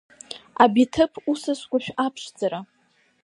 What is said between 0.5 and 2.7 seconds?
Абиҭыԥ усас гәашә аԥшӡара…